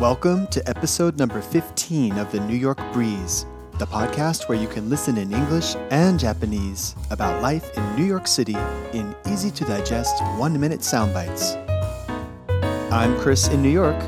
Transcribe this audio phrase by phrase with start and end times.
[0.00, 3.46] Welcome to episode number 15 of the New York Breeze,
[3.78, 8.26] the podcast where you can listen in English and Japanese about life in New York
[8.26, 8.56] City
[8.92, 11.56] in easy to digest one minute sound bites.
[12.90, 14.02] I'm Chris in New York,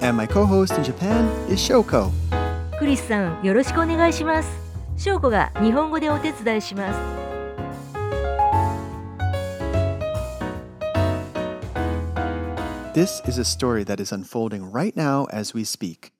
[0.00, 2.10] and my co host in Japan is Shoko.
[2.78, 4.50] クリスさん、よろしくお願いします。
[4.96, 7.21] 翔子が日本語でお手伝いします。
[12.93, 16.11] This is a story that is unfolding right now as we speak.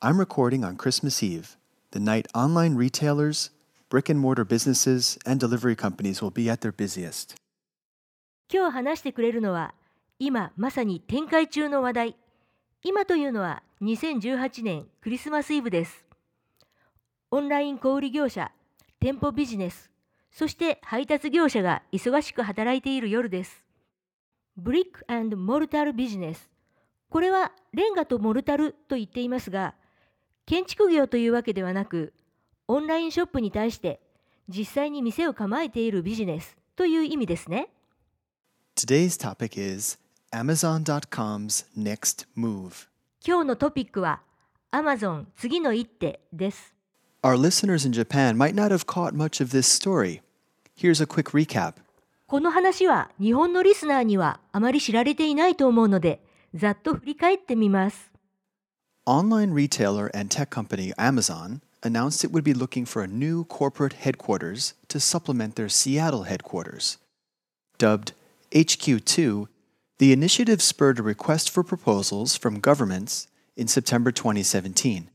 [0.00, 1.56] I'm recording on Christmas Eve,
[1.90, 3.50] the night online retailers,
[3.88, 7.34] brick and mortar businesses, and delivery companies will be at their busiest.
[8.48, 9.74] 今日話してくれるのは、
[10.20, 12.16] 今まさに展開中の話題。
[12.84, 16.04] 今というのは2018年クリスマスイブです。
[17.32, 18.52] オンライン小売業者、
[19.00, 19.90] 店舗ビジネス、
[20.30, 23.67] そして配達業者が忙しく働いている夜です。
[24.58, 26.50] ブリックモルタルビジネス。
[27.10, 29.74] これはレンガとモルタルと言っていますが、
[30.46, 32.12] 建築業というわけではなく、
[32.66, 34.00] オンラインショップに対して
[34.48, 37.68] 実際に店を構えているビジネスという意味ですね。
[38.76, 39.96] Today's topic is
[40.32, 42.88] Amazon.com's next move.
[43.24, 44.22] 今日のトピックは
[44.72, 46.74] Amazon 次の一手です。
[47.22, 50.20] Our listeners in Japan might not have caught much of this story.
[50.76, 51.74] Here's a quick recap.
[52.28, 56.20] この話は日本のリスナーにはあまり知られていないと思うので、
[56.54, 58.12] ざっと振り返ってみます。
[59.06, 64.74] Online retailer and tech company Amazon announced it would be looking for a new corporate headquarters
[64.88, 66.98] to supplement their Seattle headquarters.
[67.78, 68.12] Dubbed
[68.52, 69.46] HQ2,
[69.96, 75.08] the initiative spurred a request for proposals from governments in September 2017.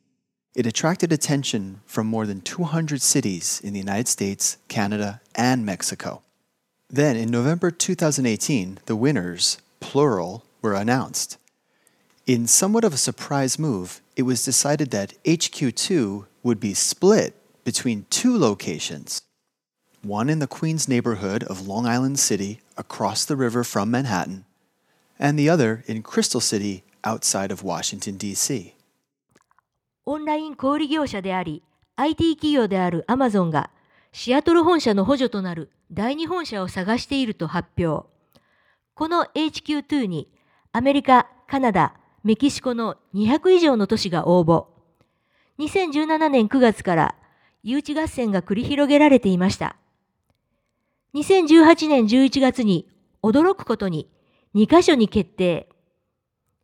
[0.56, 6.24] It attracted attention from more than 200 cities in the United States, Canada, and Mexico.
[6.91, 11.37] Then, in November 2018, the winners, plural, were announced.
[12.27, 17.35] In somewhat of a surprise move, it was decided that HQ2 would be split
[17.65, 19.23] between two locations
[20.03, 24.45] one in the Queens neighborhood of Long Island City across the river from Manhattan,
[25.19, 28.75] and the other in Crystal City outside of Washington, D.C.
[30.07, 31.63] オンライン小売業者であり、
[31.97, 33.71] IT 企業である Amazon が
[34.16, 38.08] シアトル本社の補助となる第二本社を探していると発表。
[38.94, 40.30] この HQ2 に
[40.72, 44.68] アメリカ、カナダ、メキシコの200以上の都市が応募。
[45.58, 47.16] 2017年9月から
[47.64, 49.78] 誘致合戦が繰り広げられていました。
[51.16, 52.88] 2018年11月に
[53.24, 54.12] 驚くことに
[54.54, 55.68] 2カ所に決定。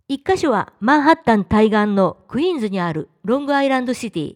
[0.07, 4.35] 1カ所はマンハッタン対岸のクイーンズにあるロングアイランドシティ。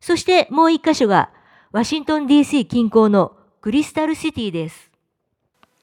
[0.00, 1.30] そしてもう1カ所が
[1.70, 4.90] ワシントン DC 近郊のクリスタルシティです。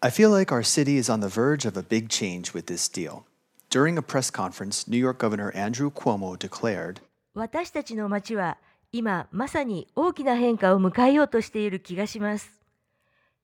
[0.01, 2.91] I feel like our city is on the verge of a big change with this
[2.91, 3.21] deal.
[3.69, 7.03] During a press conference, New York Governor Andrew Cuomo declared,
[7.35, 8.57] 私たちの街は
[8.91, 12.49] 今まさに大きな変化を迎えようとしている気がします。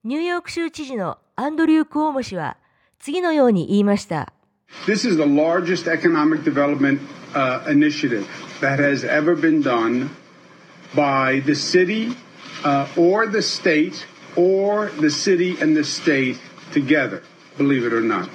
[0.04, 2.58] ニューヨーク州知事のアンドリュー・クオモ氏は
[2.98, 4.34] 次のように言いました。
[4.88, 7.02] This is the largest economic development
[7.36, 8.26] uh, initiative
[8.62, 10.10] that has ever been done
[10.96, 12.16] by the city
[12.65, 14.07] uh, or the state
[14.37, 16.39] or the city and the state
[16.73, 17.23] together,
[17.57, 18.29] believe it or not.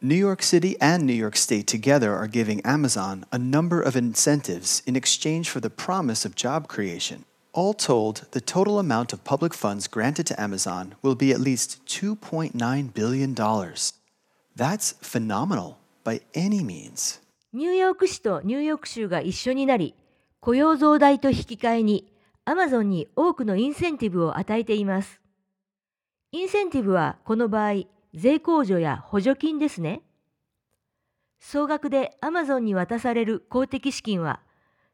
[0.00, 4.82] New York City and New York State together are giving Amazon a number of incentives
[4.86, 7.24] in exchange for the promise of job creation.
[7.54, 11.86] All told, the total amount of public funds granted to Amazon will be at least
[11.86, 13.34] $2.9 billion.
[14.54, 17.20] That's phenomenal by any means.
[17.54, 19.94] ニューヨーク市とニューヨーク州が一緒になり、
[20.40, 22.07] 雇用増大と引き換えに、
[22.49, 25.21] アマゾンに多くのインセンティブを与えています。
[26.31, 27.83] インセンティブはこの場合、
[28.15, 30.01] 税控除や補助金ですね。
[31.39, 34.39] 総額でアマゾンに渡される公的資金は、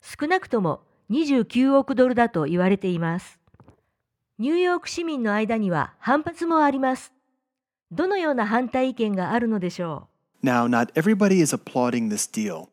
[0.01, 3.39] 少なくとも29億ドルだと言われています。
[4.37, 7.13] ニューヨーク市民の間には反発もあります。
[7.89, 10.09] どのような反対意見があるのでしょ
[10.43, 12.67] う？Now, not everybody is applauding this deal.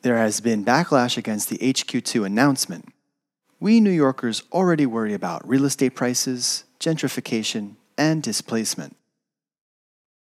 [0.00, 2.93] There has been backlash against the HQ2 announcement.
[3.64, 8.92] We New Yorkers already worry about real estate prices, gentrification, and displacement.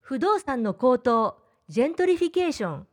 [0.03, 1.38] 不動産の高騰、
[1.69, 2.87] ジェントリフィケーション、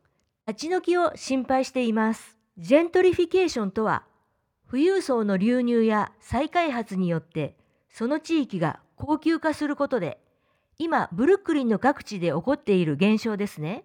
[0.48, 2.38] 立ち退きを心配しています。
[2.56, 4.04] ジェントリフィケーションとは、
[4.70, 7.54] 富裕層の流入や再開発によって、
[7.90, 10.18] その地域が高級化することで、
[10.78, 13.84] 今、ブルックリンの各地で起こっている現象ですね。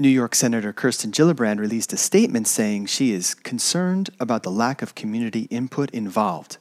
[0.00, 4.82] New York Senator Kirsten Gillibrand released a statement saying she is concerned about the lack
[4.82, 6.58] of community input involved.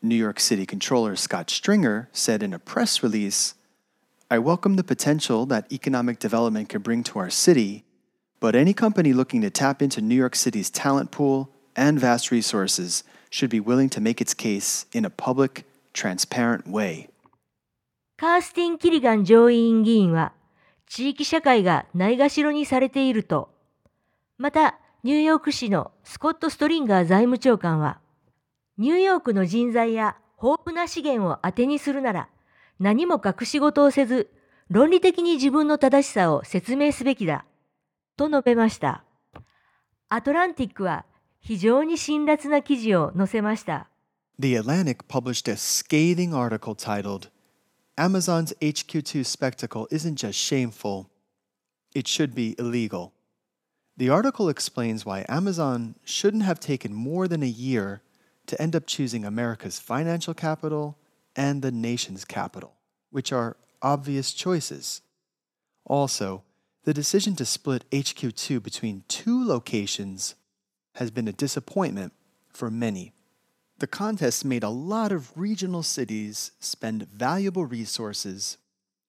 [0.00, 3.54] New York City Controller Scott Stringer said in a press release
[4.30, 7.84] I welcome the potential that economic development could bring to our city,
[8.42, 13.04] But any company looking to tap into New York City's talent pool and vast resources
[13.30, 15.64] should be willing to make its case in a public,
[15.94, 17.08] transparent way.
[18.16, 20.32] カースティン・キリガン上院議員は、
[20.89, 23.49] 地域社会がないがしろにされていると、
[24.37, 27.99] また、ニューヨーク市のスコット・ストリンガー財務長官は、
[28.77, 32.29] ニューヨークの人材や豊富な資源を当てにするなら、
[32.79, 34.31] 何も隠し事をせず、
[34.69, 37.45] 論理的に自分の正しさを説明すべきだ、
[38.17, 39.03] と述べました。
[40.09, 41.05] アトランティックは
[41.41, 43.87] 非常に辛辣な記事を載せました。
[44.39, 47.29] The Atlantic published a scathing article titled
[47.97, 51.09] Amazon's HQ2 spectacle isn't just shameful,
[51.95, 53.13] it should be illegal.
[53.97, 58.01] The article explains why Amazon shouldn't have taken more than a year
[58.45, 60.97] to end up choosing America's financial capital
[61.35, 62.75] and the nation's capital,
[63.09, 65.01] which are obvious choices.
[65.85, 66.43] Also,
[66.83, 70.35] the decision to split HQ2 between two locations
[70.95, 72.13] has been a disappointment
[72.53, 73.13] for many.
[73.79, 78.57] The contest made a lot of regional cities spend valuable resources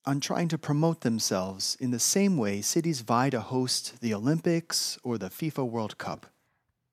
[0.05, 4.99] on trying to promote themselves in the same way cities vie to host the Olympics
[5.03, 6.27] or the FIFA World Cup.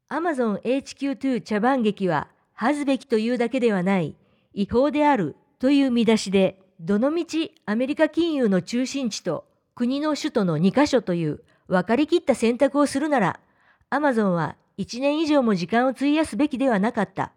[0.09, 4.15] Amazon HQ2 茶番劇は恥ずべきというだけではない
[4.53, 9.43] 違法であるという見出しでどのみちアメリカ金融の中心地と
[9.75, 13.39] 国の首都の2カ所という分かりきった選択をするなら
[13.89, 17.33] アマゾンは1年以上も時間を費やすべきではなかった。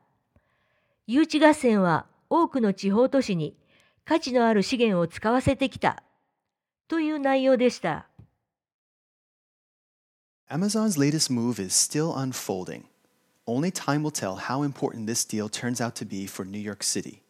[1.11, 3.57] 誘致合戦は多くの地方都市に
[4.05, 6.03] 価値のある資源を使わせてきた
[6.87, 8.11] という内容でした。
[10.51, 12.85] Amazon's latest move is still unfolding.
[13.47, 16.83] Only time will tell how important this deal turns out to be for New York
[16.83, 17.23] City.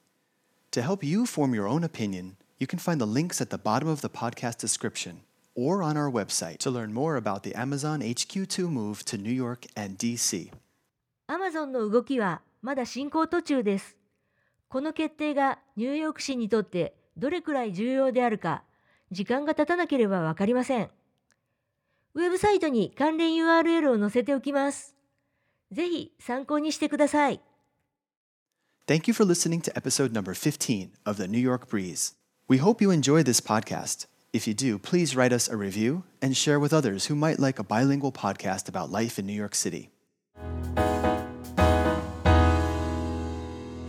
[0.72, 3.86] To help you form your own opinion, you can find the links at the bottom
[3.86, 5.20] of the podcast description
[5.54, 9.66] or on our website to learn more about the Amazon HQ2 move to New York
[9.76, 10.50] and DC.
[11.28, 13.96] Amazon の動きはまだ進行途中です。
[14.68, 18.62] この決定がニューヨーク市にとってどれくらい重要であるか、
[19.10, 20.90] 時間が経たなければわかりません。
[22.14, 24.94] ウェブサイトに関連 URL を載せておきます。
[25.70, 27.40] ぜひ参考にしてください。
[28.86, 32.14] Thank you for listening to episode number 15 of the New York Breeze.
[32.48, 34.08] We hope you enjoy this podcast.
[34.32, 37.58] If you do, please write us a review and share with others who might like
[37.58, 39.90] a bilingual podcast about life in New York City.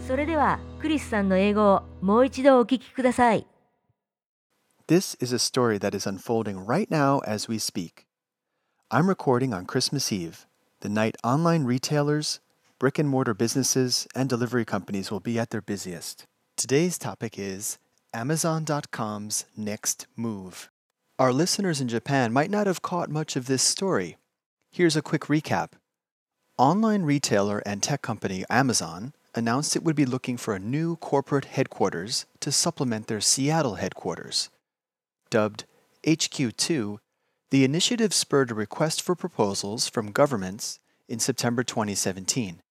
[0.08, 3.46] それではクリスさんの英語をもう一度お聞きください。
[4.86, 8.06] This is a story that is unfolding right now as we speak.
[8.90, 10.46] I'm recording on Christmas Eve,
[10.80, 12.40] the night online retailers,
[12.78, 16.26] brick and mortar businesses, and delivery companies will be at their busiest.
[16.56, 17.78] Today's topic is
[18.12, 20.70] Amazon.com's next move.
[21.18, 24.18] Our listeners in Japan might not have caught much of this story.
[24.70, 25.72] Here's a quick recap.
[26.58, 31.45] Online retailer and tech company Amazon announced it would be looking for a new corporate
[31.45, 34.49] headquarters to supplement their Seattle headquarters.
[35.29, 35.65] Dubbed
[36.03, 36.97] HQ2,
[37.51, 42.61] the initiative spurred a request for proposals from governments in September 2017.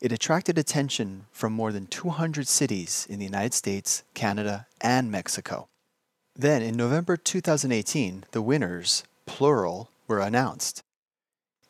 [0.00, 5.68] It attracted attention from more than 200 cities in the United States, Canada, and Mexico.
[6.36, 10.82] Then, in November 2018, the winners, plural, were announced.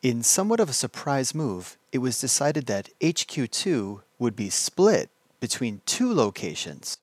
[0.03, 5.11] In somewhat of a surprise move, it was decided that HQ2 would be split
[5.41, 6.99] between two locations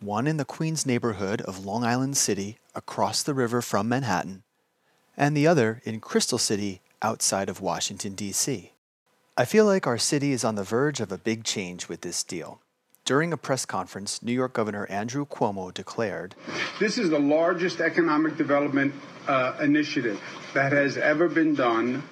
[0.00, 4.42] one in the Queens neighborhood of Long Island City across the river from Manhattan,
[5.14, 8.72] and the other in Crystal City outside of Washington, D.C.
[9.36, 12.24] I feel like our city is on the verge of a big change with this
[12.24, 12.60] deal.
[13.04, 16.34] During a press conference, New York Governor Andrew Cuomo declared
[16.78, 18.94] This is the largest economic development
[19.28, 20.20] uh, initiative
[20.54, 22.02] that has ever been done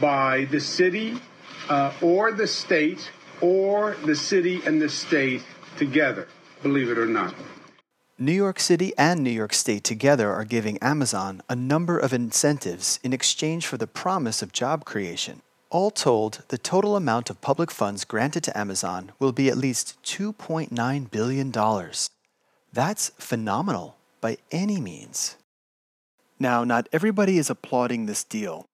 [0.00, 1.20] by the city
[1.68, 3.10] uh, or the state
[3.42, 5.42] or the city and the state
[5.76, 6.28] together,
[6.62, 7.34] believe it or not.
[8.18, 13.00] New York City and New York State together are giving Amazon a number of incentives
[13.02, 15.42] in exchange for the promise of job creation.
[15.70, 20.00] All told, the total amount of public funds granted to Amazon will be at least
[20.04, 21.52] $2.9 billion.
[22.72, 25.36] That's phenomenal by any means.
[26.38, 28.66] Now, not everybody is applauding this deal.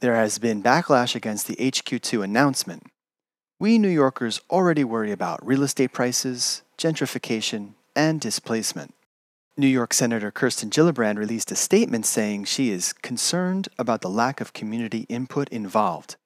[0.00, 2.88] There has been backlash against the HQ2 announcement.
[3.62, 8.92] We New Yorkers already worry about real estate prices, gentrification, and displacement.
[9.56, 14.40] New York Senator Kirsten Gillibrand released a statement saying she is concerned about the lack
[14.40, 16.16] of community input involved.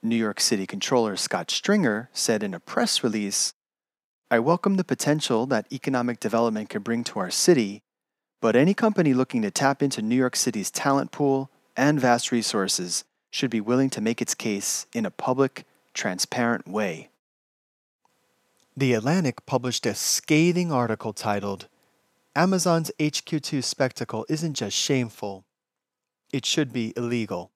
[0.00, 3.52] New York City Controller Scott Stringer said in a press release
[4.30, 7.82] I welcome the potential that economic development can bring to our city,
[8.40, 13.02] but any company looking to tap into New York City's talent pool and vast resources
[13.32, 17.10] should be willing to make its case in a public, transparent way.
[18.76, 21.68] The Atlantic published a scathing article titled,
[22.36, 25.44] Amazon's HQ2 spectacle isn't just shameful,
[26.32, 27.50] it should be illegal.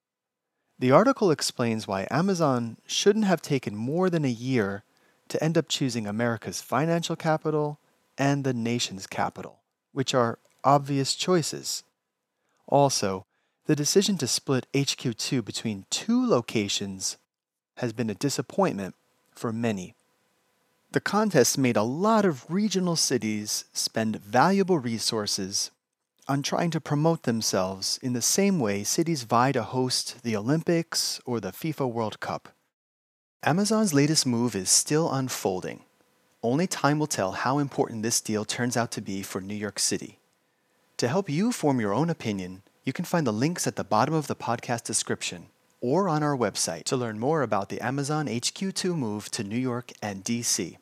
[0.78, 4.82] The article explains why Amazon shouldn't have taken more than a year
[5.28, 7.78] to end up choosing America's financial capital
[8.18, 9.60] and the nation's capital,
[9.92, 11.84] which are obvious choices.
[12.66, 13.26] Also,
[13.66, 17.16] the decision to split HQ2 between two locations
[17.76, 18.94] has been a disappointment
[19.34, 19.94] for many.
[20.92, 25.70] The contest made a lot of regional cities spend valuable resources
[26.28, 31.20] on trying to promote themselves in the same way cities vie to host the Olympics
[31.26, 32.50] or the FIFA World Cup.
[33.42, 35.80] Amazon's latest move is still unfolding.
[36.42, 39.78] Only time will tell how important this deal turns out to be for New York
[39.78, 40.18] City.
[40.98, 44.14] To help you form your own opinion, you can find the links at the bottom
[44.14, 45.46] of the podcast description
[45.84, 49.92] or on our website to learn more about the Amazon HQ2 move to New York
[50.00, 50.78] and DC.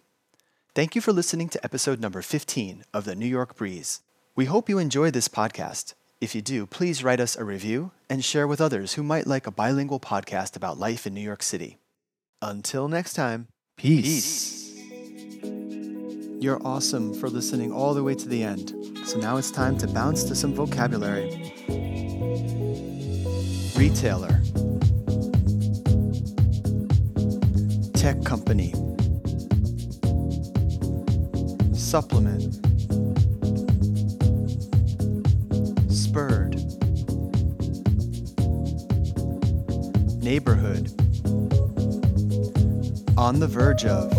[0.77, 4.03] Thank you for listening to episode number 15 of the New York Breeze.
[4.37, 5.95] We hope you enjoy this podcast.
[6.21, 9.49] If you do, please write us a review and share with others who might like
[9.49, 11.79] a bilingual podcast about life in New York City.
[12.41, 14.73] Until next time, peace.
[15.43, 18.73] You're awesome for listening all the way to the end.
[19.05, 21.53] So now it's time to bounce to some vocabulary.
[23.77, 24.41] Retailer,
[28.03, 28.73] tech company.
[31.73, 32.53] Supplement,
[35.89, 36.57] spurred,
[40.21, 40.91] neighborhood,
[43.17, 44.11] on the verge of,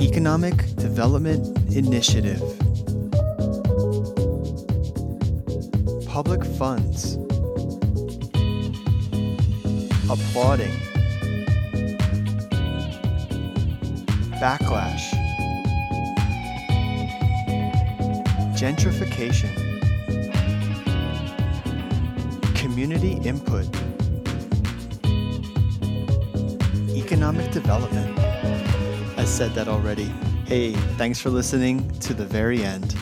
[0.00, 1.46] economic development
[1.76, 2.40] initiative,
[6.06, 7.18] public funds,
[10.10, 10.72] applauding.
[14.40, 15.10] backlash,
[18.56, 19.52] gentrification,
[22.54, 23.66] community input,
[26.96, 28.18] economic development.
[29.18, 30.10] I said that already.
[30.46, 32.96] Hey, thanks for listening to the very end.